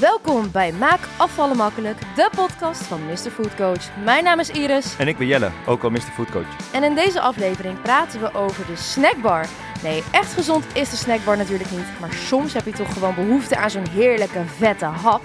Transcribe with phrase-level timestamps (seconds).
[0.00, 3.16] Welkom bij Maak Afvallen Makkelijk, de podcast van Mr.
[3.16, 3.96] Food Coach.
[4.04, 6.00] Mijn naam is Iris En ik ben Jelle, ook al Mr.
[6.00, 6.72] Food Coach.
[6.72, 9.46] en in deze aflevering praten we over de snackbar.
[9.82, 13.56] Nee, echt gezond is de snackbar natuurlijk niet, maar soms heb je toch gewoon behoefte
[13.56, 15.24] aan zo'n heerlijke vette hap.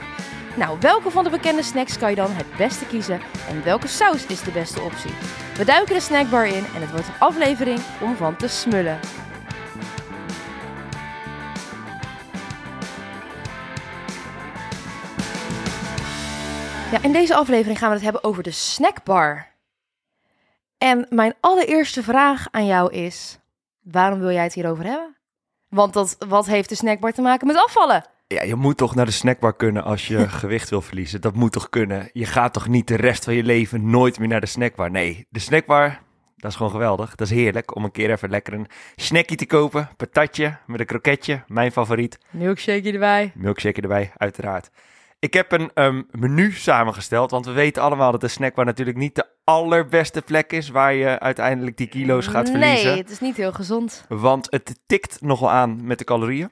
[0.55, 4.26] Nou, welke van de bekende snacks kan je dan het beste kiezen en welke saus
[4.26, 5.12] is de beste optie?
[5.58, 8.99] We duiken de snackbar in en het wordt een aflevering om van te smullen.
[16.91, 19.48] Ja, in deze aflevering gaan we het hebben over de snackbar.
[20.77, 23.40] En mijn allereerste vraag aan jou is:
[23.81, 25.16] waarom wil jij het hierover hebben?
[25.70, 28.05] Want dat, wat heeft de snackbar te maken met afvallen?
[28.27, 31.22] Ja, je moet toch naar de snackbar kunnen als je gewicht wil verliezen.
[31.22, 32.09] Dat moet toch kunnen?
[32.14, 34.92] Je gaat toch niet de rest van je leven nooit meer naar de snackbar?
[34.92, 36.02] Nee, de snackbar,
[36.38, 37.16] dat is gewoon geweldig.
[37.16, 39.89] Dat is heerlijk om een keer even lekker een snackie te kopen.
[39.98, 42.17] Patatje met een kroketje, mijn favoriet.
[42.30, 43.31] Milkshake erbij.
[43.36, 44.70] Milkshake erbij, uiteraard.
[45.21, 49.16] Ik heb een ehm, menu samengesteld, want we weten allemaal dat de snackbar natuurlijk niet
[49.16, 52.89] de allerbeste plek is waar je uiteindelijk die kilo's gaat verliezen.
[52.89, 54.05] Nee, het is niet heel gezond.
[54.08, 56.50] Want het tikt nogal aan met de calorieën.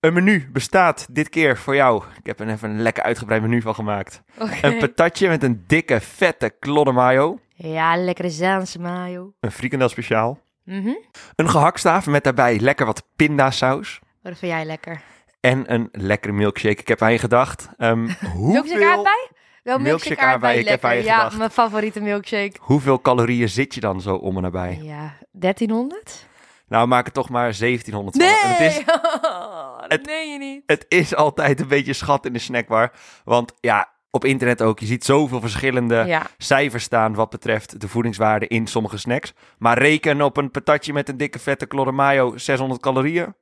[0.00, 2.02] Een menu bestaat dit keer voor jou.
[2.18, 4.22] Ik heb er even een lekker uitgebreid menu van gemaakt.
[4.62, 7.38] Een patatje met een dikke, vette klodder mayo.
[7.54, 9.32] Ja, lekkere Zaanse mayo.
[9.40, 10.40] Een frikandel speciaal.
[10.64, 10.92] Mhm.
[11.34, 14.00] Een gehaktstaaf met daarbij lekker wat pindasaus.
[14.22, 15.00] Dat vind jij lekker.
[15.40, 16.80] En een lekkere milkshake.
[16.80, 17.68] Ik heb aan je gedacht.
[17.78, 19.26] Milkshake hoeveel, aardbei?
[19.62, 21.06] Wel Milkshake milkshake aardbei, aardbei, ik heb aan lekker.
[21.06, 21.38] je Ja, gedacht.
[21.38, 22.52] mijn favoriete milkshake.
[22.60, 24.78] hoeveel calorieën zit je dan zo om en nabij?
[24.82, 26.26] Ja, 1300?
[26.68, 28.26] Nou, maak er toch maar 1700 van.
[28.26, 30.62] En Het is, dat het- meen je niet.
[30.66, 32.92] het is altijd een beetje schat in de snackbar.
[33.24, 34.78] Want ja, op internet ook.
[34.80, 39.32] Je ziet zoveel verschillende Ja, cijfers staan wat betreft de voedingswaarde in sommige snacks.
[39.58, 43.34] Maar reken op een patatje met een dikke vette klodder mayo 600 calorieën.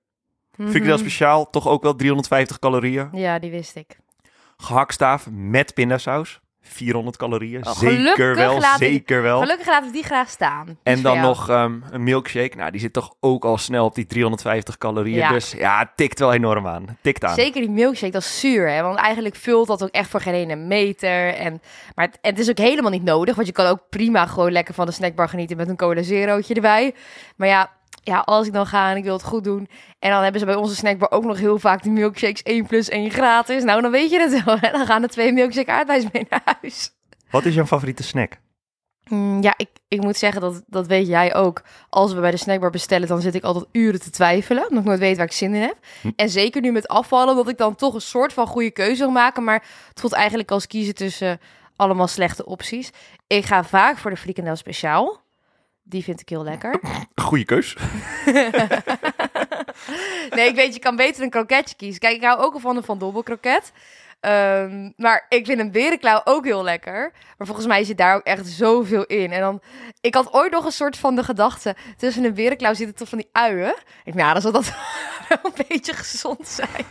[0.57, 0.99] Frikandel Mhm.
[0.99, 3.09] speciaal toch ook wel 350 calorieën.
[3.12, 3.97] Ja, die wist ik.
[4.57, 7.67] Gehaktstaaf met pindasaus 400 calorieën.
[7.67, 9.41] Oh, zeker wel, ik- zeker wel.
[9.41, 10.67] Gelukkig laat ik die graag staan.
[10.67, 12.57] Die En dan nog ehm, een milkshake.
[12.57, 15.17] Nou, die zit toch ook al snel op die 350 calorieën.
[15.17, 15.29] Ja.
[15.29, 16.98] Dus ja, het tikt wel enorm aan.
[17.03, 17.35] Tikt aan.
[17.35, 18.83] Zeker die milkshake, dat is zuur, hè?
[18.83, 21.35] Want eigenlijk vult dat ook echt voor geen ene meter.
[21.35, 21.61] En,
[21.95, 24.75] maar het, het is ook helemaal niet nodig, want je kan ook prima gewoon lekker
[24.75, 26.95] van de snackbar genieten met een cola zerootje erbij.
[27.36, 27.70] Maar ja,
[28.06, 29.68] ja, als ik dan ga en ik wil het goed doen,
[29.98, 32.89] en dan hebben ze bij onze snackbar ook nog heel vaak die milkshakes 1 plus
[32.89, 33.64] 1 gratis.
[33.64, 34.70] Nou, dan weet je het wel, hè?
[34.70, 36.90] Dan gaan er twee milkshake aardbeis mee naar huis.
[37.30, 38.33] Wat is jouw favoriete snack?
[39.08, 41.62] Mm, ja, ik, ik moet zeggen, dat, dat weet jij ook.
[41.89, 44.62] Als we bij de snackbar bestellen, dan zit ik altijd uren te twijfelen.
[44.62, 45.77] Omdat ik nooit weet waar ik zin in heb.
[46.00, 46.11] Hm.
[46.17, 49.11] En zeker nu met afvallen, dat ik dan toch een soort van goede keuze wil
[49.12, 49.44] maken.
[49.44, 51.40] Maar het voelt eigenlijk als kiezen tussen
[51.77, 52.90] allemaal slechte opties.
[53.27, 55.24] Ik ga vaak voor de frikandel speciaal.
[55.89, 56.80] Die vind ik heel lekker.
[57.14, 57.77] Goeie keus.
[60.30, 62.01] Nee, ik weet, je kan beter een kroketje kiezen.
[62.01, 63.73] Kijk, ik hou ook al van een Van Dobbel kroket.
[64.20, 67.13] Ehm, maar ik vind een berenklauw ook heel lekker.
[67.39, 69.33] Maar volgens mij zit daar ook echt zoveel in.
[69.33, 69.61] En dan,
[70.01, 71.77] ik had ooit nog een soort van de gedachte...
[71.97, 73.74] tussen een berenklauw zitten toch van die uien.
[74.05, 74.64] Ik nou, dan zal dat
[75.29, 76.86] wel een beetje gezond zijn.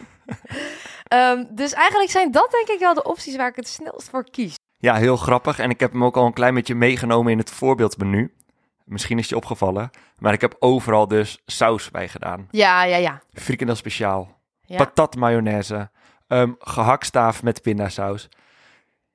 [1.03, 4.29] Ehm, dus eigenlijk zijn dat denk ik wel de opties waar ik het snelst voor
[4.31, 4.56] kies.
[4.77, 5.59] Ja, heel grappig.
[5.59, 8.33] En ik heb hem ook al een klein beetje meegenomen in het voorbeeldmenu.
[8.85, 9.90] Misschien is je opgevallen.
[10.18, 12.47] Maar ik heb overal dus saus bij gedaan.
[12.51, 13.22] Ja, ja, ja.
[13.34, 14.40] Frikandel speciaal.
[14.66, 14.78] ja.
[14.78, 15.90] Patat mayonaise.
[16.28, 18.29] ehm gehaktstaaf met pindasaus.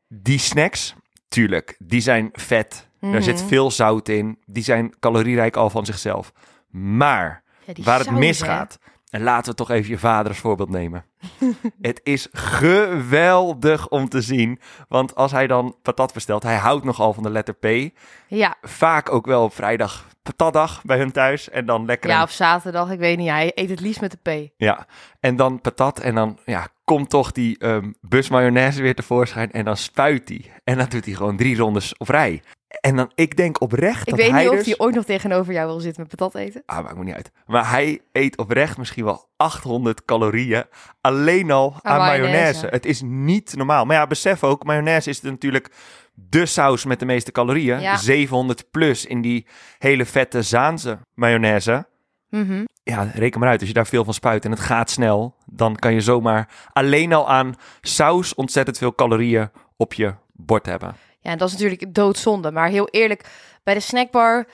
[0.09, 0.95] Die snacks,
[1.29, 2.89] tuurlijk, die zijn vet.
[3.01, 3.13] Mhm.
[3.13, 4.39] Daar zit veel zout in.
[4.47, 6.33] Die zijn calorierijk al van zichzelf.
[6.71, 8.79] Maar Ja, waar het misgaat.
[9.11, 11.05] En laten we toch even je vader als voorbeeld nemen.
[11.81, 14.61] het is geweldig om te zien.
[14.89, 17.97] Want als hij dan patat bestelt, hij houdt nogal van de letter P.
[18.29, 18.57] Ja.
[18.63, 21.51] Vaak ook wel op vrijdag patatdag bij hun thuis.
[21.51, 23.29] En dan lekker ja, of zaterdag, ik weet niet.
[23.29, 24.51] Hij eet het liefst met de P.
[24.57, 24.87] ja.
[25.21, 26.01] En dan patat.
[26.01, 29.53] En dan ja, komt toch die ehm bus mayonaise weer tevoorschijn.
[29.53, 30.53] En dan spuit hij.
[30.65, 32.43] En dan doet hij gewoon drie rondes op rij.
[32.81, 34.67] En dan, ik denk oprecht Ik dat weet hij niet of dus...
[34.67, 36.63] hij ooit nog tegenover jou wil zitten met patat eten.
[36.67, 37.31] Ah, maakt me niet uit.
[37.47, 40.65] Maar hij eet oprecht misschien wel 800 calorieën
[41.01, 42.31] alleen al aan, mayonaise.
[42.31, 42.67] mayonaise.
[42.67, 43.85] Het is niet normaal.
[43.85, 45.71] Maar ja, besef ook, mayonaise is natuurlijk
[46.15, 47.81] de saus met de meeste calorieën.
[47.81, 47.97] Ja.
[47.97, 49.47] 700 plus in die
[49.79, 51.89] hele vette Zaanse mayonaise.
[52.31, 52.65] Mhm.
[52.91, 53.59] Ja, reken maar uit.
[53.61, 57.13] Als je daar veel van spuit en het gaat snel, dan kan je zomaar alleen
[57.13, 60.97] al aan saus ontzettend veel calorieën op je bord hebben.
[61.21, 62.51] Ja, en dat is natuurlijk doodzonde.
[62.51, 63.29] Maar heel eerlijk,
[63.63, 64.47] bij de snackbar,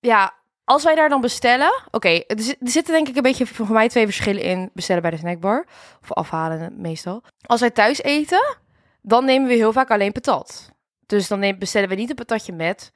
[0.00, 0.34] ja,
[0.64, 3.88] als wij daar dan bestellen, oké, er, zit- zitten denk ik een beetje voor mij
[3.88, 5.66] twee verschillen in bestellen bij de snackbar
[6.02, 7.22] of afhalen meestal.
[7.46, 8.56] Als wij thuis eten,
[9.02, 10.72] dan nemen we heel vaak alleen patat.
[11.06, 12.92] Dus dan bestellen we niet een patatje met,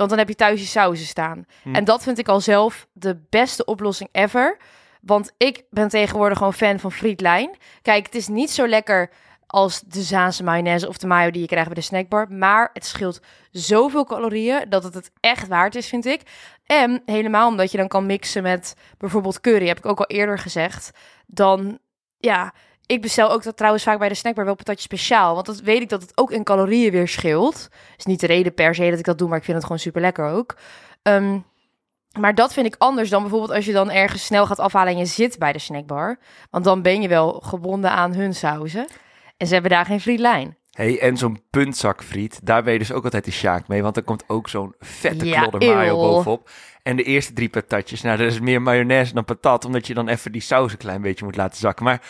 [0.00, 1.46] want dan heb je thuis je sauzen staan.
[1.62, 1.74] Hm.
[1.74, 4.56] En dat vind ik al zelf de beste oplossing ever.
[5.00, 7.50] Want ik ben tegenwoordig gewoon fan van frietlijn.
[7.82, 9.10] Kijk, het is niet zo lekker
[9.46, 12.32] als de Zaanse mayonaise of de mayo die je krijgt bij de snackbar.
[12.32, 13.20] Maar het scheelt
[13.50, 16.22] zoveel calorieën dat het het echt waard is, vind ik.
[16.66, 20.38] En helemaal omdat je dan kan mixen met bijvoorbeeld curry, heb ik ook al eerder
[20.38, 20.90] gezegd.
[21.26, 21.78] Dan,
[22.18, 22.54] ja,
[22.90, 25.34] ik bestel ook dat trouwens vaak bij de snackbar wel patatje speciaal.
[25.34, 27.68] Want dat weet ik dat het ook in calorieën weer scheelt.
[27.96, 29.80] Is niet de reden per se dat ik dat doe, maar ik vind het gewoon
[29.80, 30.56] super lekker ook.
[31.02, 31.38] Ehm,
[32.18, 34.98] maar dat vind ik anders dan bijvoorbeeld als je dan ergens snel gaat afhalen en
[34.98, 36.18] je zit bij de snackbar.
[36.50, 38.86] Want dan ben je wel gebonden aan hun sauzen.
[39.36, 40.56] En ze hebben daar geen frielijn.
[40.70, 43.82] Hey, en zo'n puntzakfriet, daar ben je dus ook altijd de sjaak mee.
[43.82, 46.50] Want er komt ook zo'n vette Ja, klodder mayo bovenop.
[46.82, 49.64] En de eerste drie patatjes, nou, dat is meer mayonaise dan patat.
[49.64, 51.84] Omdat je dan even die saus een klein beetje moet laten zakken.
[51.84, 52.02] Maar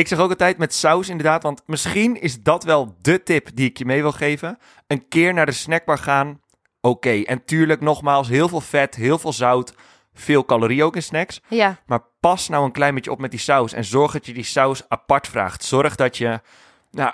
[0.00, 1.42] ik zeg ook altijd met saus inderdaad.
[1.42, 4.58] Want misschien is dat wel de tip die ik je mee wil geven.
[4.86, 6.40] Een keer naar de snackbar gaan,
[6.80, 7.22] oké.
[7.22, 9.74] En tuurlijk, nogmaals, heel veel vet, heel veel zout.
[10.14, 11.40] Veel calorieën ook in snacks.
[11.48, 13.72] Ja, Maar pas nou een klein beetje op met die saus.
[13.72, 15.64] En zorg dat je die saus apart vraagt.
[15.64, 16.40] Zorg dat je
[16.90, 17.12] nou,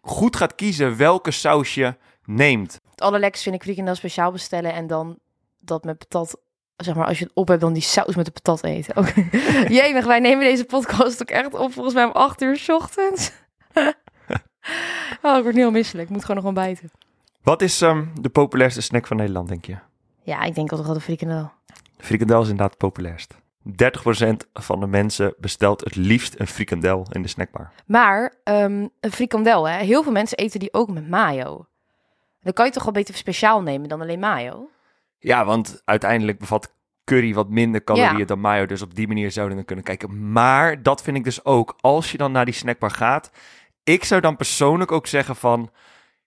[0.00, 1.94] goed gaat kiezen welke saus je
[2.24, 2.80] neemt.
[2.90, 5.18] het allerlekkerste vind ik frikandel speciaal bestellen en dan
[5.60, 6.40] dat met patat.
[6.76, 9.04] Zeg maar, als je het op hebt, dan die saus met de patat eten.
[9.76, 13.32] Jemig, wij nemen deze podcast ook echt op volgens mij om acht uur 's ochtends.
[15.22, 16.08] oh, ik word nu al misselijk.
[16.08, 16.90] Ik moet gewoon nog gewoon bijten.
[17.42, 19.76] Wat is ehm, de populairste snack van Nederland, denk je?
[20.22, 21.50] Ja, ik denk toch wel de frikandel.
[21.98, 23.34] Frikandel is inderdaad het populairst.
[23.68, 23.72] 30%
[24.52, 27.72] van de mensen bestelt het liefst een frikandel in de snackbar.
[27.86, 29.84] Maar ehm, een frikandel, hè.
[29.84, 31.66] Heel veel mensen eten die ook met mayo.
[32.40, 34.68] Dan kan je toch wel beter speciaal nemen dan alleen mayo?
[35.26, 36.74] Ja, want uiteindelijk bevat
[37.04, 38.24] curry wat minder calorieën Ja.
[38.24, 38.66] dan mayo.
[38.66, 40.32] Dus op die manier zouden we kunnen kijken.
[40.32, 43.30] Maar dat vind ik dus ook, als je dan naar die snackbar gaat.
[43.84, 45.70] Ik zou dan persoonlijk ook zeggen van,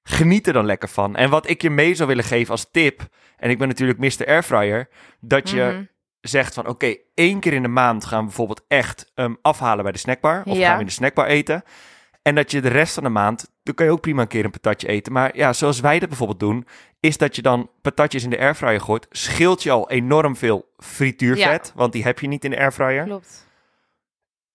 [0.03, 1.15] geniet er dan lekker van.
[1.15, 3.01] En wat ik je mee zou willen geven als tip,
[3.37, 4.27] en ik ben natuurlijk Mr.
[4.27, 5.83] Airfryer, dat je Mhm.
[6.21, 9.91] zegt van, oké, één keer in de maand gaan we bijvoorbeeld echt ehm, afhalen bij
[9.91, 10.41] de snackbar.
[10.45, 10.65] Of Ja.
[10.65, 11.63] gaan we in de snackbar eten.
[12.21, 14.45] En dat je de rest van de maand, dan kan je ook prima een keer
[14.45, 15.13] een patatje eten.
[15.13, 16.67] Maar ja, zoals wij dat bijvoorbeeld doen,
[16.99, 19.07] is dat je dan patatjes in de airfryer gooit.
[19.09, 23.03] Scheelt je al enorm veel frituurvet, want die heb je niet in de airfryer.
[23.03, 23.47] Klopt.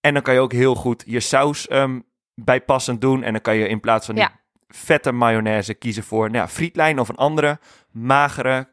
[0.01, 1.99] En dan kan je ook heel goed je saus ehm,
[2.33, 3.23] bijpassend doen.
[3.23, 4.39] En dan kan je in plaats van die Ja.
[4.67, 7.59] vette mayonaise kiezen voor nou ja, frietlijn of een andere
[7.91, 8.67] magere,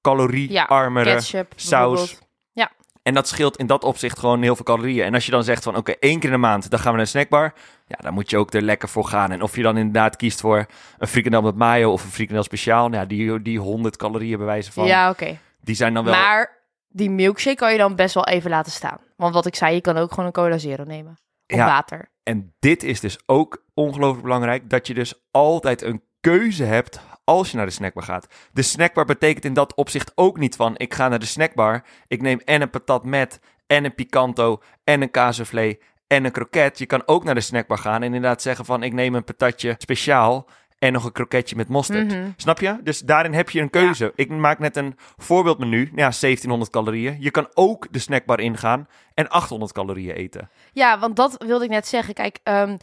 [0.00, 1.98] caloriearmere Ketchup, saus.
[1.98, 2.28] bijvoorbeeld.
[3.02, 5.04] En dat scheelt in dat opzicht gewoon heel veel calorieën.
[5.04, 6.96] En als je dan zegt van oké, één keer in de maand, dan gaan we
[6.96, 7.52] naar een snackbar.
[7.90, 9.30] Ja, dan moet je ook er lekker voor gaan.
[9.30, 10.66] En of je dan inderdaad kiest voor
[10.98, 12.88] een frikandel met mayo of een frikandel speciaal.
[12.88, 15.38] Nou, die, die 100 calorieën bewijzen van, Ja, oké.
[15.60, 16.12] die zijn dan wel...
[16.14, 16.58] Maar
[16.88, 18.98] die milkshake kan je dan best wel even laten staan.
[19.16, 21.12] Want wat ik zei, je kan ook gewoon een cola zero nemen.
[21.46, 21.66] Of Ja.
[21.66, 22.08] water.
[22.22, 27.50] En dit is dus ook ongelooflijk belangrijk, dat je dus altijd een keuze hebt als
[27.50, 28.26] je naar de snackbar gaat.
[28.52, 32.22] De snackbar betekent in dat opzicht ook niet van, ik ga naar de snackbar, ik
[32.22, 35.78] neem en een patat met, en een picanto, en een kaasvlee,
[36.10, 36.78] en een kroket.
[36.78, 39.74] Je kan ook naar de snackbar gaan en inderdaad zeggen van, ik neem een patatje
[39.78, 40.46] speciaal
[40.78, 42.06] en nog een kroketje met mosterd.
[42.06, 42.30] Mhm.
[42.36, 42.78] Snap je?
[42.82, 44.12] Dus daarin heb je een keuze.
[44.14, 45.80] Ik maak net een voorbeeldmenu.
[45.94, 47.16] Ja, 1700 calorieën.
[47.20, 50.50] Je kan ook de snackbar ingaan en 800 calorieën eten.
[50.72, 52.14] Ja, want dat wilde ik net zeggen.
[52.14, 52.76] Kijk, ehm,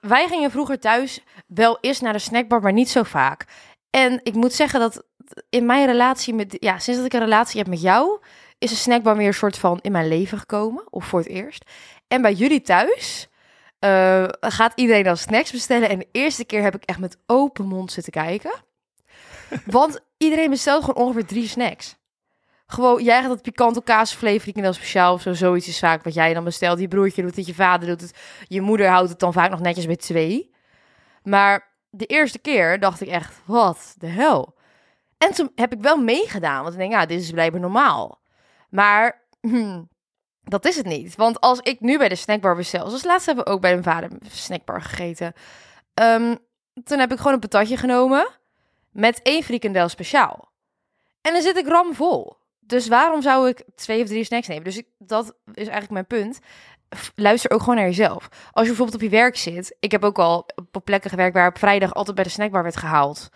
[0.00, 3.44] wij gingen vroeger thuis wel eens naar de snackbar, maar niet zo vaak.
[3.90, 5.04] En ik moet zeggen dat
[5.48, 6.56] in mijn relatie met...
[6.58, 8.20] Ja, sinds dat ik een relatie heb met jou...
[8.60, 10.92] is de snackbar meer een soort van in mijn leven gekomen.
[10.92, 11.64] Of voor het eerst.
[12.08, 13.28] En bij jullie thuis...
[13.78, 15.88] eh, gaat iedereen dan snacks bestellen.
[15.88, 18.52] En de eerste keer heb ik echt met open mond zitten kijken.
[19.66, 21.96] Want iedereen bestelt gewoon ongeveer drie snacks.
[22.66, 26.34] Gewoon, jij gaat dat pikante kaasvlees frikandel speciaal of zo, zoiets is vaak wat jij
[26.34, 26.80] dan bestelt.
[26.80, 28.14] Je broertje doet het, je vader doet het,
[28.48, 30.50] je moeder houdt het dan vaak nog netjes bij twee.
[31.22, 34.54] Maar de eerste keer dacht ik echt, wat de hel.
[35.18, 38.19] En toen heb ik wel meegedaan, want ik denk, ja, dit is blijkbaar normaal.
[38.70, 39.88] Maar hmm,
[40.42, 41.16] dat is het niet.
[41.16, 43.82] Want als ik nu bij de snackbar bestel, zoals laatst hebben we ook bij mijn
[43.82, 45.32] vader snackbar gegeten.
[45.94, 46.34] Ehm,
[46.84, 48.28] toen heb ik gewoon een patatje genomen
[48.90, 50.52] met één frikandel speciaal.
[51.20, 52.38] En dan zit ik ramvol.
[52.60, 54.64] Dus waarom zou ik twee of drie snacks nemen?
[54.64, 56.38] Dus dat is eigenlijk mijn punt.
[57.14, 58.28] Luister ook gewoon naar jezelf.
[58.28, 59.76] Als je bijvoorbeeld op je werk zit.
[59.80, 62.76] Ik heb ook al op plekken gewerkt waar op vrijdag altijd bij de snackbar werd
[62.76, 63.28] gehaald.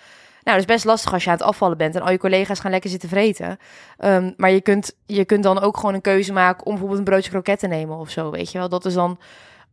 [0.45, 2.61] Nou, dat is best lastig als je aan het afvallen bent en al je collega's
[2.61, 3.59] gaan lekker zitten vreten.
[3.99, 7.05] Ehm, maar je kunt, je kunt dan ook gewoon een keuze maken om bijvoorbeeld een
[7.05, 8.69] broodje kroket te nemen of zo, weet je wel.
[8.69, 9.19] Dat is dan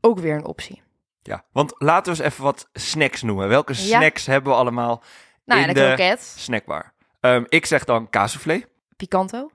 [0.02, 0.82] ook weer een optie.
[1.22, 3.48] Ja, want laten we eens even wat snacks noemen.
[3.48, 3.80] Welke Ja.
[4.00, 5.04] snacks hebben we allemaal
[5.46, 6.94] Nou in ja, de kroket, snackbar?
[7.20, 8.66] Ehm, ik zeg dan kaasvlee,
[8.98, 9.50] picanto.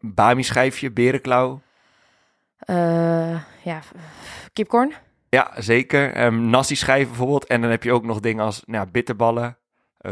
[0.00, 1.60] bami schijfje, berenklauw.
[2.58, 3.80] Eh, ja,
[4.52, 4.92] kipcorn.
[5.28, 6.24] Ja, zeker.
[6.24, 7.46] Um, nasi schijven bijvoorbeeld.
[7.46, 9.58] En dan heb je ook nog dingen als nou, bitterballen,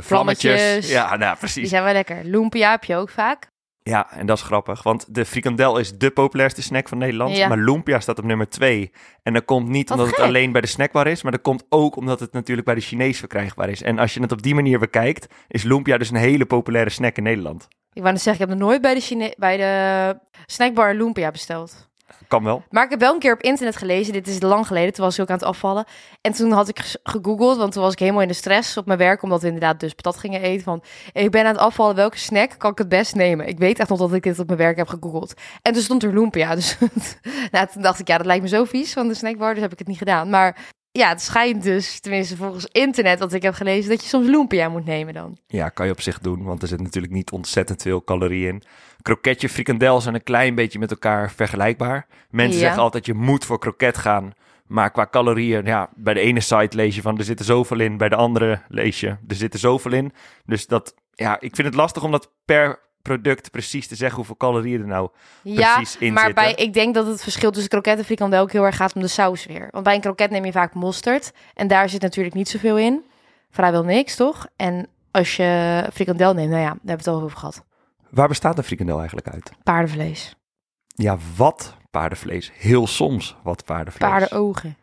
[0.00, 0.60] vlammetjes.
[0.60, 0.90] Vlammetjes.
[0.90, 1.68] Ja, nou Die precies.
[1.68, 2.24] zijn wel lekker.
[2.24, 3.50] Lumpia heb je ook vaak.
[3.84, 7.36] Ja, en dat is grappig, want de frikandel is de populairste snack van Nederland.
[7.36, 7.48] Ja.
[7.48, 8.90] Maar lumpia staat op nummer twee.
[9.22, 10.16] En dat komt niet Wat omdat gek.
[10.22, 12.80] het alleen bij de snackbar is, maar dat komt ook omdat het natuurlijk bij de
[12.80, 13.82] Chinees verkrijgbaar is.
[13.82, 17.16] En als je het op die manier bekijkt, is lumpia dus een hele populaire snack
[17.16, 17.68] in Nederland.
[17.92, 21.30] Ik wou net zeggen, ik heb nog nooit bij de, Chine bij de snackbar lumpia
[21.30, 21.90] besteld.
[22.28, 22.62] Kan wel.
[22.70, 25.14] Maar ik heb wel een keer op internet gelezen, dit is lang geleden, toen was
[25.14, 25.84] ik ook aan het afvallen.
[26.20, 28.98] En toen had ik gegoogeld, want toen was ik helemaal in de stress op mijn
[28.98, 30.64] werk, omdat we inderdaad dus patat gingen eten.
[30.64, 33.46] Van, ik ben aan het afvallen, welke snack kan ik het best nemen?
[33.46, 35.34] Ik weet echt nog dat ik dit op mijn werk heb gegoogeld.
[35.62, 36.76] En toen stond er lumpia, dus
[37.50, 39.72] nou, toen dacht ik, ja, dat lijkt me zo vies van de snackbar, dus heb
[39.72, 40.30] ik het niet gedaan.
[40.30, 40.56] Maar
[40.92, 44.68] ja, het schijnt dus, tenminste volgens internet wat ik heb gelezen, dat je soms lumpia
[44.68, 45.38] moet nemen dan.
[45.46, 48.62] Ja, kan je op zich doen, want er zit natuurlijk niet ontzettend veel calorieën in.
[49.02, 52.06] Kroketje, frikandel zijn een klein beetje met elkaar vergelijkbaar.
[52.30, 52.64] Mensen Ja.
[52.64, 54.32] zeggen altijd, je moet voor kroket gaan.
[54.66, 57.80] Maar qua calorieën, ja, bij de ene site lees je van er zit er zoveel
[57.80, 60.12] in, bij de andere lees je er zit er zoveel in.
[60.46, 64.36] Dus dat, ja, ik vind het lastig om dat per product precies te zeggen hoeveel
[64.36, 65.08] calorieën er nou
[65.42, 66.44] Ja, precies in maar zitten.
[66.44, 69.00] bij, ik denk dat het verschil tussen kroket en frikandel ook heel erg gaat om
[69.00, 69.68] de saus weer.
[69.70, 71.32] Want bij een kroket neem je vaak mosterd.
[71.54, 73.04] En daar zit natuurlijk niet zoveel in.
[73.50, 74.46] Vrijwel niks, toch?
[74.56, 77.64] En als je frikandel neemt, nou ja, daar hebben we het al over gehad.
[78.12, 79.52] Waar bestaat een frikandel eigenlijk uit?
[79.62, 80.36] Paardenvlees.
[80.86, 82.50] Ja, wat paardenvlees?
[82.54, 84.10] Heel soms wat paardenvlees.
[84.10, 84.76] Paardenogen.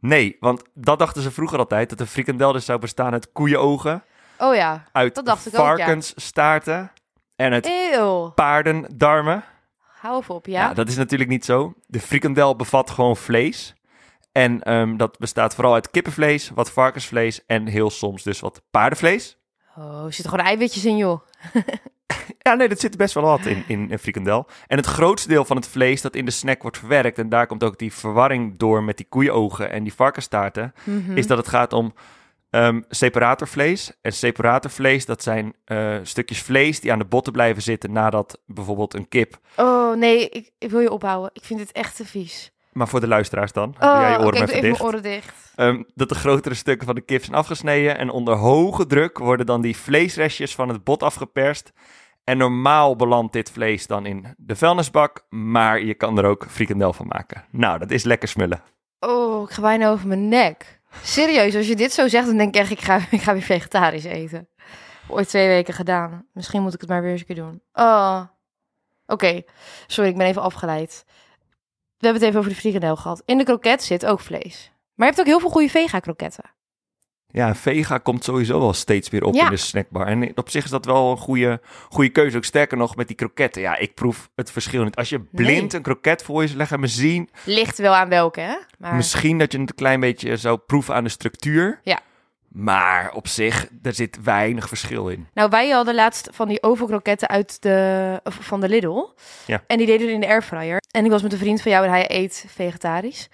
[0.00, 4.02] Nee, want dat dachten ze vroeger altijd, dat een frikandel dus zou bestaan uit koeienogen,
[4.38, 4.84] Oh ja.
[4.92, 5.66] uit Dat dacht ik ook, ja.
[5.76, 6.92] varkensstaarten
[7.36, 8.30] en uit Eeuw.
[8.30, 9.44] paardendarmen.
[10.00, 10.60] Hou even op, Ja.
[10.68, 10.74] ja?
[10.74, 11.74] dat is natuurlijk niet zo.
[11.86, 13.74] De frikandel bevat gewoon vlees.
[14.32, 19.38] En ehm, dat bestaat vooral uit kippenvlees, wat varkensvlees en heel soms dus wat paardenvlees.
[19.76, 21.20] Oh, er zitten gewoon eiwitjes in, joh.
[22.38, 24.46] Ja, nee, dat zit best wel wat in, in een frikandel.
[24.66, 27.46] En het grootste deel van het vlees dat in de snack wordt verwerkt, en daar
[27.46, 31.16] komt ook die verwarring door met die koeienogen en die varkensstaarten, Mhm.
[31.16, 31.94] is dat het gaat om
[32.50, 33.92] ehm, separatorvlees.
[34.00, 38.94] En separatorvlees, dat zijn eh, stukjes vlees die aan de botten blijven zitten nadat bijvoorbeeld
[38.94, 39.38] een kip...
[39.56, 41.30] Oh, nee, ik, ik wil je ophouden.
[41.32, 42.52] Ik vind dit echt te vies.
[42.72, 45.52] Maar voor de luisteraars dan, Oh, jij je oren even mijn oren dicht.
[45.54, 47.98] Ehm, dat de grotere stukken van de kip zijn afgesneden.
[47.98, 51.72] En onder hoge druk worden dan die vleesrestjes van het bot afgeperst.
[52.24, 55.26] En normaal belandt dit vlees dan in de vuilnisbak.
[55.28, 57.44] Maar je kan er ook frikandel van maken.
[57.50, 58.62] Nou, dat is lekker smullen.
[59.00, 60.80] Oh, ik ga bijna over mijn nek.
[61.02, 63.42] Serieus, als je dit zo zegt, dan denk ik echt, ik ga, ik ga weer
[63.42, 64.48] vegetarisch eten.
[65.08, 66.26] Ooit twee weken gedaan.
[66.32, 67.62] Misschien moet ik het maar weer eens een keer doen.
[67.72, 68.22] Oh.
[69.06, 69.42] Oké,
[69.86, 71.04] sorry, ik ben even afgeleid.
[71.98, 73.22] We hebben het even over de frikandel gehad.
[73.24, 74.72] In de kroket zit ook vlees.
[74.94, 76.44] Maar je hebt ook heel veel goede vega-kroketten.
[77.32, 79.44] Ja, vega komt sowieso wel steeds weer op Ja.
[79.44, 80.06] in de snackbar.
[80.06, 82.36] En op zich is dat wel een goede, goede keuze.
[82.36, 83.62] Ook sterker nog met die kroketten.
[83.62, 84.96] Ja, ik proef het verschil niet.
[84.96, 85.74] Als je blind Nee.
[85.74, 88.54] een kroket voor je zou leggen, zien, Ligt wel aan welke, hè?
[88.78, 88.94] Maar...
[88.94, 91.80] misschien dat je het een klein beetje zou proeven aan de structuur.
[91.82, 92.00] Ja.
[92.48, 95.26] Maar op zich, er zit weinig verschil in.
[95.34, 99.08] Nou, wij hadden laatst van die ovelkroketten uit de, van de Lidl.
[99.46, 99.62] Ja.
[99.66, 100.80] En die deden we in de airfryer.
[100.90, 103.28] En ik was met een vriend van jou en hij eet vegetarisch.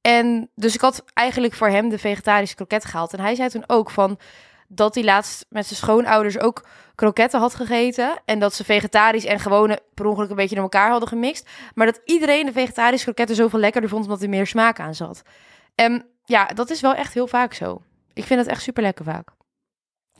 [0.00, 3.12] En dus ik had eigenlijk voor hem de vegetarische kroket gehaald.
[3.12, 4.18] En hij zei toen ook van
[4.68, 8.22] dat hij laatst met zijn schoonouders ook kroketten had gegeten.
[8.24, 11.48] En dat ze vegetarisch en gewone per ongeluk een beetje door elkaar hadden gemixt.
[11.74, 15.22] Maar dat iedereen de vegetarische kroketten zoveel lekkerder vond omdat er meer smaak aan zat.
[15.74, 17.82] En ja, dat is wel echt heel vaak zo.
[18.12, 19.28] Ik vind het echt super lekker vaak.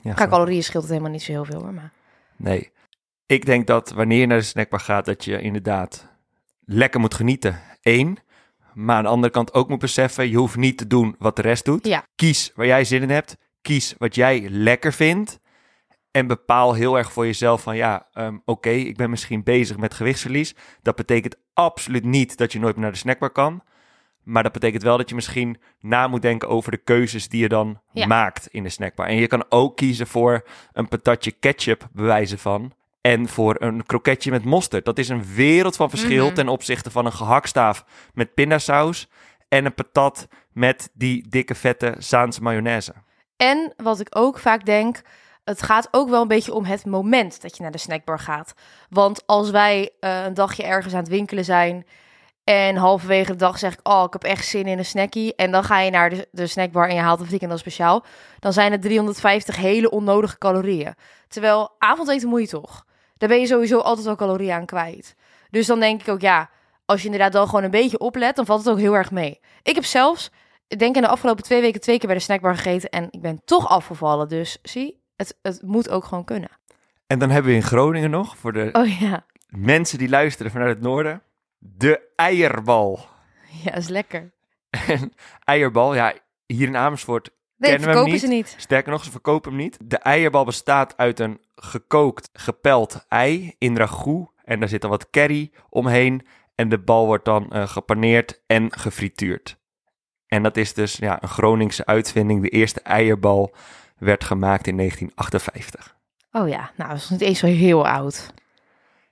[0.01, 1.73] Ja, Qua calorieën scheelt het helemaal niet zo heel veel hoor.
[1.73, 1.91] Maar...
[2.35, 2.71] Nee.
[3.25, 6.07] Ik denk dat wanneer je naar de snackbar gaat, dat je inderdaad
[6.65, 7.59] lekker moet genieten.
[7.81, 8.17] Eén.
[8.73, 11.41] Maar aan de andere kant ook moet beseffen, je hoeft niet te doen wat de
[11.41, 11.87] rest doet.
[11.87, 12.05] Ja.
[12.15, 13.37] Kies waar jij zin in hebt.
[13.61, 15.39] Kies wat jij lekker vindt.
[16.11, 19.93] En bepaal heel erg voor jezelf van ja, ehm, oké, ik ben misschien bezig met
[19.93, 20.55] gewichtsverlies.
[20.81, 23.63] Dat betekent absoluut niet dat je nooit meer naar de snackbar kan.
[24.23, 27.49] Maar dat betekent wel dat je misschien na moet denken over de keuzes die je
[27.49, 28.05] dan Ja.
[28.07, 29.05] maakt in de snackbar.
[29.07, 32.73] En je kan ook kiezen voor een patatje ketchup, bewijzen van.
[33.01, 34.85] En voor een kroketje met mosterd.
[34.85, 36.33] Dat is een wereld van verschil Mhm.
[36.33, 39.07] ten opzichte van een gehaktstaaf met pindasaus.
[39.47, 42.93] En een patat met die dikke vette Zaanse mayonaise.
[43.37, 45.01] En wat ik ook vaak denk,
[45.43, 48.53] het gaat ook wel een beetje om het moment dat je naar de snackbar gaat.
[48.89, 51.85] Want als wij eh, een dagje ergens aan het winkelen zijn
[52.43, 55.35] en halverwege de dag zeg ik, oh, ik heb echt zin in een snackie.
[55.35, 58.03] En dan ga je naar de, de snackbar en je haalt een frikandel speciaal.
[58.39, 60.95] Dan zijn het 350 hele onnodige calorieën.
[61.27, 62.85] Terwijl avondeten moet je toch.
[63.21, 65.15] Daar ben je sowieso altijd al calorieën aan kwijt.
[65.49, 66.49] Dus dan denk ik ook, ja,
[66.85, 69.39] als je inderdaad dan gewoon een beetje oplet, dan valt het ook heel erg mee.
[69.63, 70.31] Ik heb zelfs,
[70.67, 73.21] ik denk in de afgelopen twee weken twee keer bij de snackbar gegeten en ik
[73.21, 74.27] ben toch afgevallen.
[74.27, 76.49] Dus zie, het, het moet ook gewoon kunnen.
[77.07, 80.69] En dan hebben we in Groningen nog, voor de Oh ja, mensen die luisteren vanuit
[80.69, 81.21] het noorden,
[81.57, 82.99] de eierbal.
[83.63, 84.33] ja, is lekker.
[84.87, 85.13] En
[85.43, 86.13] eierbal, ja,
[86.45, 87.29] hier in Amersfoort
[87.61, 88.45] Nee, kennen hem verkopen niet.
[88.45, 88.61] ze niet.
[88.61, 89.77] Sterker nog, ze verkopen hem niet.
[89.83, 94.29] De eierbal bestaat uit een gekookt, gepeld ei in ragout.
[94.43, 96.27] En daar zit dan wat curry omheen.
[96.55, 99.59] En de bal wordt dan eh, gepaneerd en gefrituurd.
[100.27, 102.41] En dat is dus ja, een Groningse uitvinding.
[102.41, 103.55] De eerste eierbal
[103.97, 105.95] werd gemaakt in 1958.
[106.31, 108.33] Oh ja, nou, dat is niet eens zo heel oud.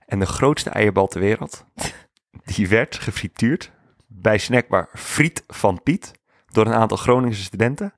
[0.06, 1.66] En de grootste eierbal ter wereld,
[2.56, 3.72] die werd gefrituurd
[4.08, 6.12] bij snackbar Friet van Piet
[6.48, 7.94] door een aantal Groningse studenten.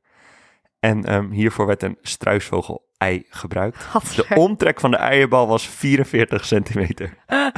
[0.82, 3.86] En ehm, hiervoor werd een struisvogel-ei gebruikt.
[4.16, 7.18] De omtrek van de eierbal was 44 centimeter.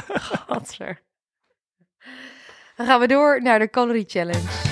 [0.47, 1.01] Gadver.
[2.75, 4.71] Dan gaan we door naar de Calorie Challenge.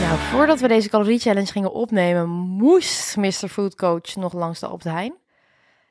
[0.00, 3.48] Nou, voordat we deze Calorie Challenge gingen opnemen, moest Mr.
[3.48, 5.14] Food Coach nog langs de Albert Heijn.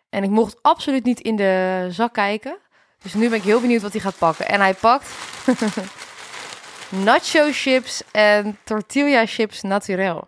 [0.09, 2.57] En ik mocht absoluut niet in de zak kijken.
[3.01, 4.47] Dus nu ben ik heel benieuwd wat hij gaat pakken.
[4.47, 5.07] En hij pakt
[7.03, 10.27] nacho chips en tortilla chips naturel.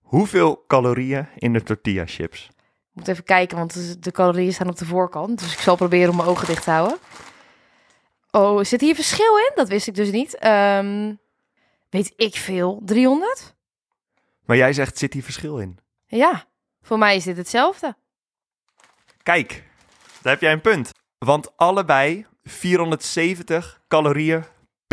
[0.00, 2.48] Hoeveel calorieën in de tortilla chips?
[2.90, 5.38] Ik moet even kijken, want de- calorieën staan op de voorkant.
[5.38, 6.98] Dus ik zal proberen om mijn ogen dicht te houden.
[8.30, 9.52] Oh, zit hier verschil in?
[9.54, 10.36] Dat wist ik dus niet.
[10.38, 11.14] Ehm,
[11.90, 12.80] weet ik veel.
[12.84, 13.54] 300?
[14.44, 15.78] Maar jij zegt, zit hier verschil in?
[16.06, 16.44] Ja,
[16.82, 17.96] voor mij is dit hetzelfde.
[19.22, 19.64] Kijk,
[20.22, 20.90] daar heb jij een punt.
[21.18, 24.44] Want allebei 470 calorieën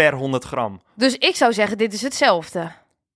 [0.04, 0.82] per 100 gram.
[0.94, 2.72] Dus ik zou zeggen, dit is hetzelfde.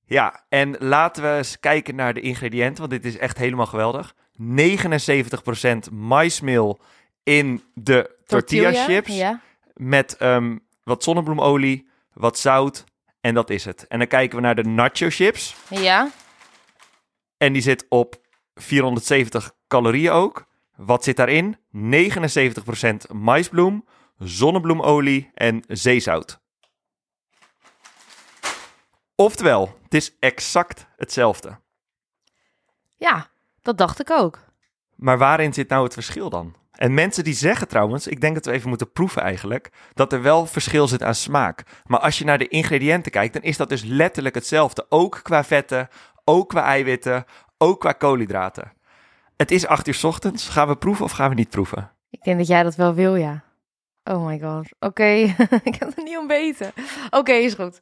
[0.06, 4.16] Ja, en laten we eens kijken naar de ingrediënten, want dit is echt helemaal geweldig.
[4.42, 6.80] 79% maismeel
[7.24, 9.16] in de tortilla, chips.
[9.16, 9.40] Ja.
[9.74, 12.84] Met ehm, wat zonnebloemolie, wat zout
[13.22, 13.88] en dat is het.
[13.88, 15.56] En dan kijken we naar de nacho chips.
[15.70, 16.10] ja.
[17.38, 18.16] En die zit op
[18.54, 20.46] 470 calorieën ook.
[20.76, 21.58] Wat zit daarin?
[21.72, 23.86] 79% maisbloem,
[24.18, 26.41] zonnebloemolie en zeezout.
[29.22, 31.58] Oftewel, het is exact hetzelfde.
[32.98, 33.28] Ja,
[33.62, 34.40] dat dacht ik ook.
[34.96, 36.56] Maar waarin zit nou het verschil dan?
[36.72, 40.22] En mensen die zeggen trouwens, ik denk dat we even moeten proeven eigenlijk, dat er
[40.22, 41.64] wel verschil zit aan smaak.
[41.86, 44.86] Maar als je naar de ingrediënten kijkt, dan is dat dus letterlijk hetzelfde.
[44.90, 45.88] Ook qua vetten,
[46.24, 47.26] ook qua eiwitten,
[47.58, 48.74] ook qua koolhydraten.
[49.38, 50.50] Het is 8 uur 's ochtends.
[50.50, 51.92] Gaan we proeven of gaan we niet proeven?
[52.10, 53.44] Ik denk dat jij dat wel wil, ja.
[54.04, 54.68] Oh my god.
[54.80, 55.04] Oké,
[55.70, 56.74] ik heb er niet om weten.
[57.10, 57.82] Oké, is goed.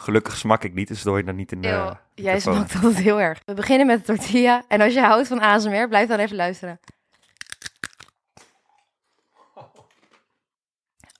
[0.00, 2.74] Gelukkig smak ik niet, dus dat hoor je dan niet in de Eeuw, jij smakt
[2.74, 3.40] altijd heel erg.
[3.44, 4.64] We beginnen met de tortilla.
[4.68, 6.80] En als je houdt van ASMR, blijf dan even luisteren.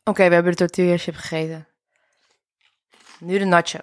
[0.05, 1.67] Oké, we hebben de tortilla chip gegeten.
[3.19, 3.79] Nu de nacho.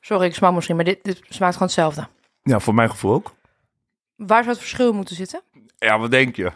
[0.00, 2.08] Sorry, ik smaak misschien, maar dit, dit smaakt gewoon hetzelfde.
[2.42, 3.34] Ja, voor mijn gevoel ook.
[4.16, 5.42] Waar zou het verschil moeten zitten?
[5.78, 6.52] Ja, wat denk je?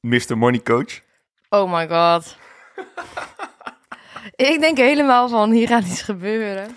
[0.00, 0.38] Mr.
[0.38, 1.00] Money Coach?
[1.48, 2.44] Oh my god.
[4.52, 6.76] ik denk helemaal van, hier gaat iets gebeuren.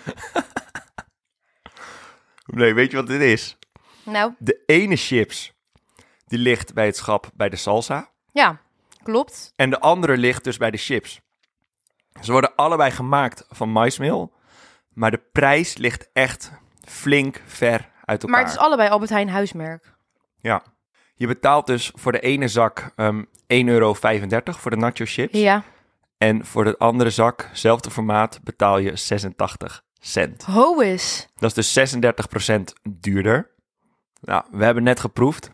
[2.46, 3.56] Nee, weet je wat dit is?
[4.02, 5.52] Nou, De ene chips,
[6.26, 8.10] die ligt bij het schap bij de salsa.
[8.32, 8.60] ja,
[9.02, 9.52] klopt.
[9.56, 11.20] En de andere ligt dus bij de chips.
[12.20, 14.32] Ze worden allebei gemaakt van maismeel.
[14.94, 16.52] Maar de prijs ligt echt
[16.88, 18.28] flink ver uit elkaar.
[18.30, 19.94] Maar het is allebei Albert Heijn huismerk.
[20.40, 20.62] Ja.
[21.14, 23.24] Je betaalt dus voor de ene zak ehm 1,35
[23.64, 25.38] euro voor de nacho chips.
[25.38, 25.62] Ja.
[26.20, 30.44] En voor de andere zak, zelfde formaat, betaal je 86 cent.
[30.44, 31.28] Ho is.
[31.36, 33.50] Dat is dus 36% duurder.
[34.20, 35.50] Nou, we hebben net geproefd.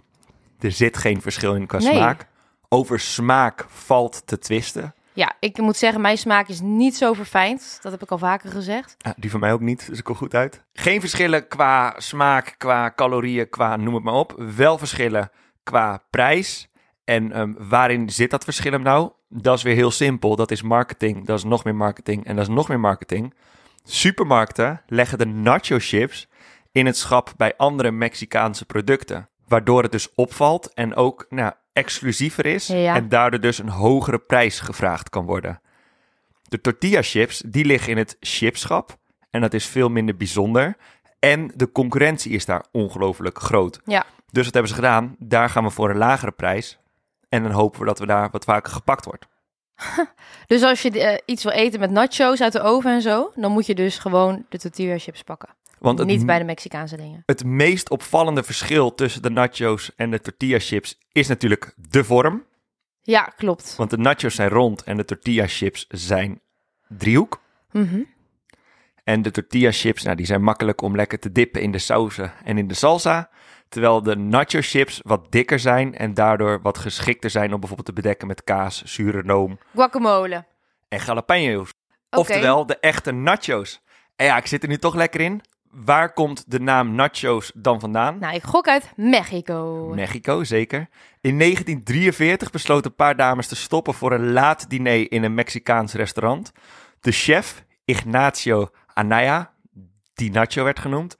[0.61, 1.95] Er zit geen verschil in qua Nee.
[1.95, 2.27] smaak.
[2.69, 4.95] Over smaak valt te twisten.
[5.13, 7.79] Ja, ik moet zeggen, mijn smaak is niet zo verfijnd.
[7.83, 8.97] Dat heb ik al vaker gezegd.
[9.17, 10.65] Die van mij ook niet, dus ik kom goed uit.
[10.73, 14.35] Geen verschillen qua smaak, qua calorieën, qua noem het maar op.
[14.57, 15.31] Wel verschillen
[15.63, 16.69] qua prijs.
[17.05, 19.11] En ehm, waarin zit dat verschil hem nou?
[19.29, 20.37] Dat is weer heel simpel.
[20.37, 23.35] Dat is marketing, dat is nog meer marketing en dat is nog meer marketing.
[23.85, 26.29] Supermarkten leggen de nacho chips
[26.73, 29.29] in het schap bij andere Mexicaanse producten.
[29.49, 32.67] Waardoor het dus opvalt en ook nou, exclusiever is.
[32.67, 32.95] Ja.
[32.95, 35.61] En daardoor dus een hogere prijs gevraagd kan worden.
[36.43, 38.97] De tortilla chips, die liggen in het chipschap.
[39.31, 40.77] En dat is veel minder bijzonder.
[41.19, 43.81] En de concurrentie is daar ongelooflijk groot.
[43.85, 44.05] Ja.
[44.31, 45.17] Dus wat hebben ze gedaan?
[45.19, 46.79] Daar gaan we voor een lagere prijs.
[47.29, 49.27] En dan hopen we dat we daar wat vaker gepakt wordt.
[50.47, 53.53] Dus als je eh, iets wil eten met nachos uit de oven en zo, dan
[53.53, 55.49] moet je dus gewoon de tortilla chips pakken.
[55.79, 57.23] Want het, Niet bij de Mexicaanse dingen.
[57.27, 62.45] het meest opvallende verschil tussen de nachos en de tortilla chips is natuurlijk de vorm.
[63.03, 63.77] Ja, klopt.
[63.77, 66.41] Want de nachos zijn rond en de tortilla chips zijn
[66.89, 67.41] driehoek.
[67.73, 68.01] Mhm.
[69.05, 72.33] En de tortilla chips, nou, die zijn makkelijk om lekker te dippen in de sauzen
[72.45, 73.31] en in de salsa.
[73.69, 78.03] Terwijl de nacho chips wat dikker zijn en daardoor wat geschikter zijn om bijvoorbeeld te
[78.03, 80.45] bedekken met kaas, zure room Guacamole.
[80.89, 81.73] en jalapeno's.
[82.11, 83.81] Oftewel de echte nachos.
[84.17, 85.41] En ja, ik zit er nu toch lekker in.
[85.71, 88.19] Waar komt de naam nachos dan vandaan?
[88.19, 89.91] Nou, ik gok uit Mexico.
[89.95, 90.89] Mexico, zeker.
[91.21, 95.93] In 1943 besloten een paar dames te stoppen voor een laat diner in een Mexicaans
[95.93, 96.53] restaurant.
[97.01, 99.53] De chef, Ignacio Anaya,
[100.15, 101.17] die nacho werd genoemd,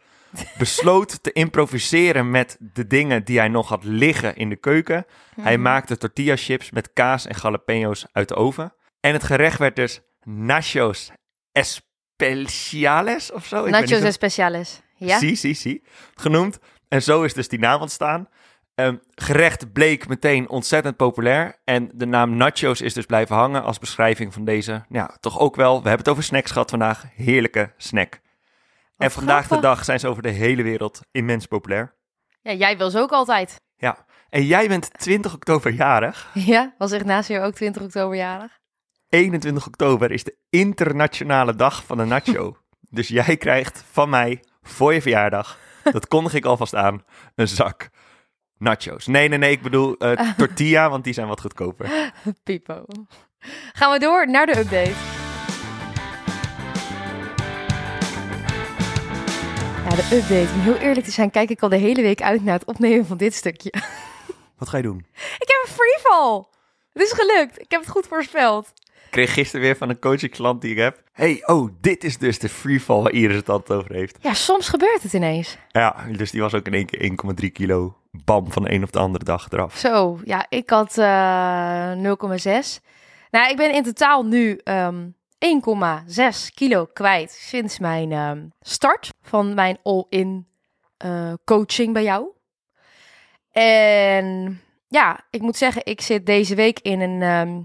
[0.59, 5.07] besloot te improviseren met de dingen die hij nog had liggen in de keuken.
[5.41, 5.63] Hij Mhm.
[5.63, 8.75] maakte tortilla chips met kaas en jalapeno's uit de oven.
[9.01, 11.11] En het gerecht werd dus nachos
[11.53, 13.65] especiales of zo.
[13.65, 14.81] Ik Nachos especiales.
[14.97, 15.19] Ja?
[15.19, 15.83] Zie, zie, zie.
[16.15, 16.59] Genoemd.
[16.89, 18.29] En zo is dus die naam ontstaan.
[18.75, 21.57] Ehm, gerecht bleek meteen ontzettend populair.
[21.65, 25.57] En de naam nachos is dus blijven hangen als beschrijving van deze, ja, toch ook
[25.57, 28.21] wel, we hebben het over snacks gehad vandaag, heerlijke snack.
[28.97, 31.95] En vandaag de dag zijn ze over de hele wereld immens populair.
[32.41, 33.61] Ja, jij wil ze ook altijd.
[33.77, 36.31] Ja, en jij bent 20 oktober jarig.
[36.35, 38.59] Ja, was Ignacio ook 20 oktober jarig?
[39.09, 42.57] 21 oktober is de internationale dag van de nacho.
[42.97, 47.05] dus jij krijgt van mij voor je verjaardag, dat kondig ik alvast aan,
[47.35, 47.89] een zak
[48.59, 49.07] nachos.
[49.07, 52.13] Nee, nee, nee, ik bedoel eh, tortilla, want die zijn wat goedkoper.
[52.43, 52.85] Pipo.
[53.73, 55.16] Gaan we door naar de update.
[59.97, 60.55] De update.
[60.55, 63.07] Om heel eerlijk te zijn, kijk ik al de hele week uit naar het opnemen
[63.07, 63.73] van dit stukje.
[64.59, 65.07] Wat ga je doen?
[65.15, 66.45] Ik heb een freefall.
[66.93, 67.61] Het is gelukt.
[67.61, 68.73] Ik heb het goed voorspeld.
[68.85, 71.03] Ik kreeg gisteren weer van een coachingsklant die ik heb.
[71.13, 74.19] hey, oh, dit is dus de freefall waar Iris het altijd over heeft.
[74.21, 75.59] Ja, soms gebeurt het ineens.
[75.69, 78.93] Ja, dus die was ook in één keer 1,3 kilo bam van de een op
[78.93, 79.77] de andere dag eraf.
[79.77, 82.83] Zo, ja, ik had eh 0,6.
[83.31, 85.05] Nou, ik ben in totaal nu ehm
[85.39, 90.47] 1,6 kilo kwijt sinds mijn ehm, start van mijn all-in
[90.97, 92.27] eh, coaching bij jou.
[93.53, 97.61] En ja, ik moet zeggen, ik zit deze week in een, ehm,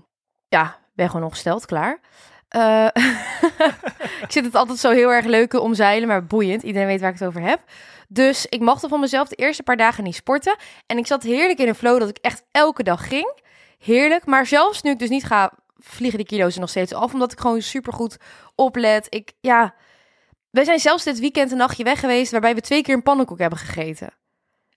[0.48, 2.00] ja, ben gewoon ongesteld, klaar.
[2.48, 2.88] Eh,
[4.26, 6.64] ik zit het altijd zo heel erg leuk te omzeilen, maar boeiend.
[6.64, 7.62] Iedereen weet waar ik het over heb.
[8.08, 10.56] Dus ik mocht er van mezelf de eerste paar dagen niet sporten.
[10.86, 13.40] En ik zat heerlijk in een flow dat ik echt elke dag ging.
[13.80, 14.26] Heerlijk.
[14.26, 15.52] Maar zelfs nu ik dus niet ga,
[15.84, 17.14] vliegen die kilo's er nog steeds af.
[17.14, 18.18] Omdat ik gewoon supergoed
[18.56, 19.08] oplet.
[19.10, 19.76] Ik, ja...
[20.50, 22.32] Wij zijn zelfs dit weekend een nachtje weg geweest...
[22.32, 24.14] waarbij we twee keer een pannenkoek hebben gegeten.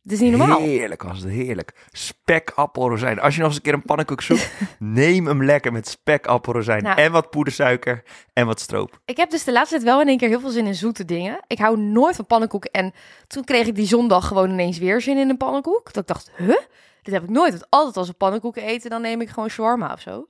[0.05, 0.59] Het is niet normaal.
[0.59, 1.87] Heerlijk was het, heerlijk.
[1.90, 2.51] Spek.
[2.51, 6.27] Als je nog eens een keer een pannenkoek zoekt, neem hem lekker met spek.
[6.27, 6.83] Nou.
[6.83, 9.01] En wat poedersuiker en wat stroop.
[9.05, 11.05] Ik heb dus de laatste tijd wel in één keer heel veel zin in zoete
[11.05, 11.40] dingen.
[11.47, 12.71] Ik hou nooit van pannenkoeken.
[12.71, 12.93] En
[13.27, 15.93] toen kreeg ik die zondag gewoon ineens weer zin in een pannenkoek.
[15.93, 16.57] Dat ik dacht, huh?
[17.03, 17.51] Dit heb ik nooit.
[17.51, 20.27] Want altijd als we pannenkoeken eten, dan neem ik gewoon shawarma of zo.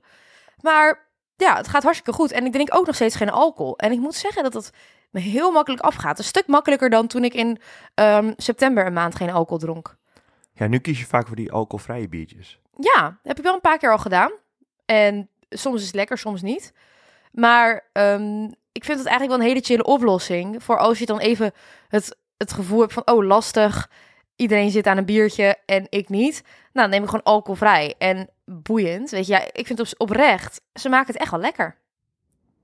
[0.65, 2.31] Maar ja, het gaat hartstikke goed.
[2.31, 3.77] En ik drink ook nog steeds geen alcohol.
[3.77, 4.71] En ik moet zeggen dat dat
[5.09, 6.17] me heel makkelijk afgaat.
[6.17, 7.57] Een stuk makkelijker dan toen ik in
[7.93, 9.95] ehm, september een maand geen alcohol dronk.
[10.53, 12.59] Ja, nu kies je vaak voor die alcoholvrije biertjes.
[12.77, 14.31] Ja, heb ik wel een paar keer al gedaan.
[14.85, 16.73] En soms is het lekker, soms niet.
[17.31, 20.63] Maar ehm, ik vind het eigenlijk wel een hele chille oplossing.
[20.63, 21.51] Voor als je dan even
[21.87, 23.89] het, het gevoel hebt van, oh lastig.
[24.35, 26.43] Iedereen zit aan een biertje en ik niet.
[26.73, 27.95] Nou, neem ik gewoon alcoholvrij.
[27.97, 29.33] En boeiend, weet je.
[29.33, 31.77] Ja, ik vind het op, oprecht, ze maken het echt wel lekker.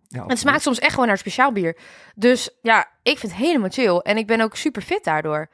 [0.07, 1.77] Ja, Het smaakt soms echt gewoon naar speciaal bier.
[2.15, 3.97] Dus ja, ik vind het helemaal chill.
[3.97, 5.49] En ik ben ook super fit daardoor.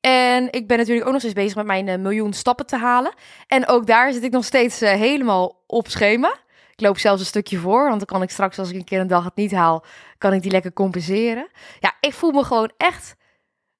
[0.00, 3.14] En ik ben natuurlijk ook nog steeds bezig met mijn eh, miljoen stappen te halen.
[3.46, 6.34] En ook daar zit ik nog steeds eh, helemaal op schema.
[6.72, 9.00] Ik loop zelfs een stukje voor, want dan kan ik straks, als ik een keer
[9.00, 9.84] een dag het niet haal,
[10.18, 11.48] kan ik die lekker compenseren.
[11.80, 13.14] Ja, ik voel me gewoon echt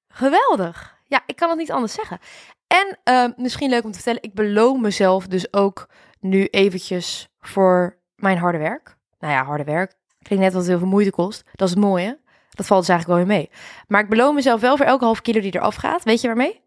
[0.07, 0.94] geweldig.
[1.15, 2.19] Ja, ik kan het niet anders zeggen.
[2.67, 7.97] En eh, misschien leuk om te vertellen, ik beloon mezelf dus ook nu eventjes voor
[8.15, 8.97] mijn harde werk.
[9.19, 9.95] Nou ja, harde werk.
[10.21, 11.43] Klinkt net wat heel veel moeite kost.
[11.53, 12.19] Dat is het mooie.
[12.49, 13.49] Dat valt dus eigenlijk wel weer mee.
[13.87, 16.03] Maar ik beloon mezelf wel voor elke half kilo die eraf gaat.
[16.03, 16.61] Weet je waarmee?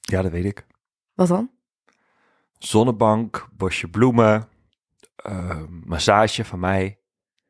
[0.00, 0.66] Ja, dat weet ik.
[1.14, 1.50] Wat dan?
[2.58, 4.48] Zonnebank, bosje bloemen,
[5.16, 6.98] eh, massage van mij.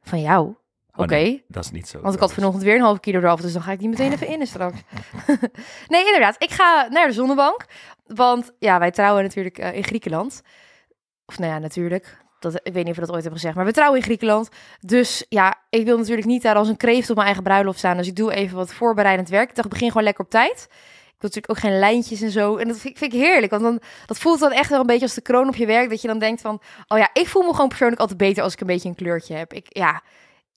[0.01, 0.55] Van jou.
[0.95, 1.03] Oké.
[1.03, 2.01] Oh, nee, dat is niet zo.
[2.01, 4.13] Want ik had vanochtend weer een halve kilo eraf, dus dan ga ik die meteen
[4.13, 4.79] even in straks.
[5.89, 6.37] nee, inderdaad.
[6.39, 7.65] Ik ga naar de zonnebank.
[8.07, 10.43] Want ja, wij trouwen natuurlijk eh, in Griekenland.
[11.27, 12.21] Of nou ja, natuurlijk.
[12.39, 14.49] Dat, ik weet niet of we dat ooit hebben gezegd, maar we trouwen in Griekenland.
[14.81, 17.97] Dus ja, ik wil natuurlijk niet daar als een kreeft op mijn eigen bruiloft staan.
[17.97, 19.49] Dus ik doe even wat voorbereidend werk.
[19.51, 20.67] Ik dacht, begin gewoon lekker op tijd.
[21.07, 22.57] Ik wil natuurlijk ook geen lijntjes en zo.
[22.57, 24.87] En dat vind, ik- vind ik heerlijk, want dan, dat voelt dan echt wel een
[24.87, 25.91] beetje als de kroon op je werk.
[25.91, 28.53] Dat je dan denkt van, oh ja, ik voel me gewoon persoonlijk altijd beter als
[28.53, 29.53] ik een beetje een kleurtje heb.
[29.53, 30.03] Ik, ja,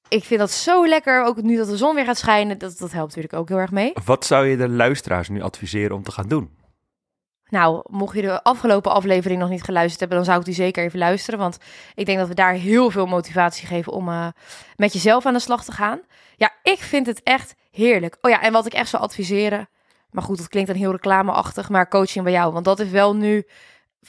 [0.10, 1.24] ik vind dat zo lekker.
[1.24, 3.72] Ook nu dat de zon weer gaat schijnen, dat, dat helpt natuurlijk ook heel erg
[3.72, 3.94] mee.
[4.06, 6.64] Wat zou je de luisteraars nu adviseren om te gaan doen?
[7.50, 10.84] Nou, mocht je de afgelopen aflevering nog niet geluisterd hebben, dan zou ik die zeker
[10.84, 11.40] even luisteren.
[11.40, 11.58] Want
[11.96, 14.28] ik denk dat we daar heel veel motivatie geven om uh,
[14.76, 16.02] met jezelf aan de slag te gaan.
[16.36, 18.18] Ja, ik vind het echt heerlijk.
[18.22, 19.70] Oh ja, en wat ik echt zou adviseren.
[20.12, 22.54] Maar goed, dat klinkt dan heel reclameachtig, maar coaching bij jou.
[22.54, 23.48] Want dat is wel nu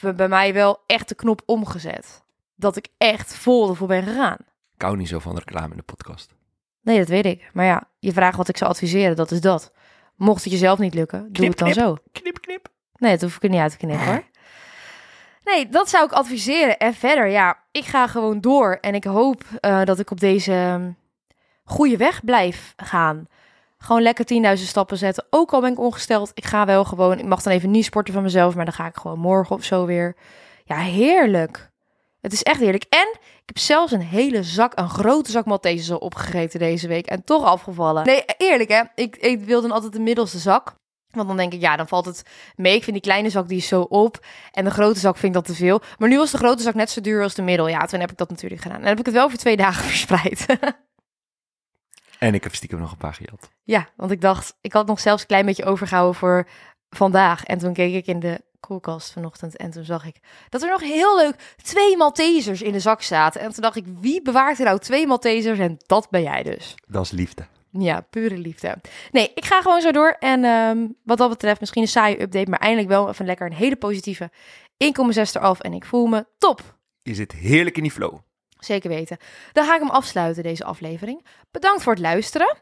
[0.01, 2.23] bij mij wel echt de knop omgezet.
[2.55, 4.39] Dat ik echt vol ervoor ben gegaan.
[4.77, 6.35] Ik hou niet zo van reclame in de podcast.
[6.83, 7.51] Nee, dat weet ik.
[7.53, 9.73] Maar ja, je vraagt wat ik zou adviseren, dat is dat.
[10.17, 11.85] Mocht het jezelf niet lukken, doe Knip, het dan knip.
[11.85, 11.97] zo.
[12.13, 12.69] Knip, knip.
[12.97, 14.23] Nee, dat hoef ik er niet uit te knippen hoor.
[15.45, 16.79] Nee, dat zou ik adviseren.
[16.79, 18.79] En verder, ja, ik ga gewoon door.
[18.81, 20.97] En ik hoop uh, dat ik op deze um,
[21.65, 23.27] goede weg blijf gaan.
[23.79, 25.27] Gewoon lekker 10.000 stappen zetten.
[25.31, 26.31] Ook al ben ik ongesteld.
[26.35, 27.19] Ik ga wel gewoon.
[27.19, 28.55] Ik mag dan even niet sporten van mezelf.
[28.55, 30.17] Maar dan ga ik gewoon morgen of zo weer.
[30.65, 31.71] Ja, heerlijk.
[32.21, 32.85] Het is echt heerlijk.
[32.89, 37.07] En ik heb zelfs een hele zak, een grote zak Maltesers al opgegeten deze week.
[37.07, 38.05] En toch afgevallen.
[38.05, 38.83] Nee, eerlijk hè.
[38.95, 40.75] Ik, ik wil dan altijd de middelste zak.
[41.11, 42.23] Want dan denk ik, ja, dan valt het
[42.57, 42.75] mee.
[42.75, 44.27] Ik vind die kleine zak, die is zo op.
[44.53, 45.81] En de grote zak vind ik dat te veel.
[45.99, 47.69] Maar nu was de grote zak net zo duur als de middel.
[47.69, 48.77] Ja, toen heb ik dat natuurlijk gedaan.
[48.77, 50.47] En dan heb ik het wel voor twee dagen verspreid.
[52.19, 53.51] en ik heb stiekem nog een paar gejat.
[53.63, 56.49] Ja, want ik dacht, ik had nog zelfs een klein beetje overgehouden voor
[56.91, 57.45] vandaag.
[57.45, 60.81] En toen keek ik in de koelkast vanochtend en toen zag ik dat er nog
[60.81, 63.41] heel leuk twee Maltesers in de zak zaten.
[63.41, 65.59] En toen dacht ik, wie bewaart er nou twee Maltesers?
[65.59, 66.75] En dat ben jij dus.
[66.87, 67.47] Dat is liefde.
[67.71, 68.77] Ja, pure liefde.
[69.11, 70.17] Nee, ik ga gewoon zo door.
[70.19, 73.53] En um, wat dat betreft, misschien een saaie update, maar eindelijk wel even lekker een
[73.53, 74.31] hele positieve
[74.85, 74.89] 1,6
[75.33, 75.61] eraf.
[75.61, 76.77] En ik voel me top.
[77.03, 78.19] Je zit heerlijk in die flow.
[78.59, 79.17] Zeker weten.
[79.53, 81.27] Dan ga ik hem afsluiten, deze aflevering.
[81.51, 82.57] Bedankt voor het luisteren.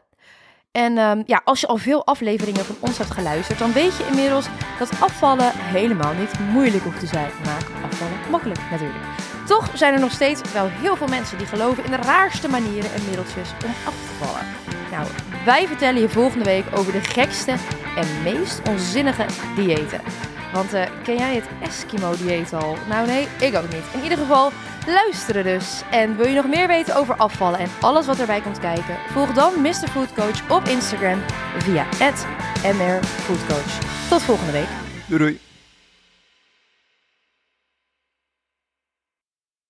[0.75, 4.07] En um, ja, als je al veel afleveringen van ons hebt geluisterd, dan weet je
[4.09, 4.45] inmiddels
[4.79, 7.29] dat afvallen helemaal niet moeilijk hoeft te zijn.
[7.45, 9.03] Maak afvallen makkelijk natuurlijk.
[9.45, 12.93] Toch zijn er nog steeds wel heel veel mensen die geloven in de raarste manieren
[12.93, 14.45] en middeltjes om af te vallen.
[14.91, 15.07] Nou,
[15.45, 17.55] wij vertellen je volgende week over de gekste
[17.95, 20.01] en meest onzinnige diëten.
[20.53, 22.77] Want uh, ken jij het Eskimo-dieet al?
[22.89, 23.83] Nou nee, ik ook niet.
[23.93, 24.51] In ieder geval,
[24.87, 25.81] luisteren dus.
[25.91, 28.97] En wil je nog meer weten over afvallen en alles wat erbij komt kijken?
[29.11, 29.71] Volg dan Mr.
[29.71, 31.21] Food Coach op Instagram
[31.57, 31.85] via
[32.63, 33.79] @mrfoodcoach.
[34.09, 34.69] Tot volgende week.
[35.07, 35.39] Doei doei.